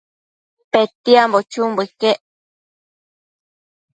Petiambo 0.71 1.39
chumbo 1.51 1.81
iquec 1.87 2.19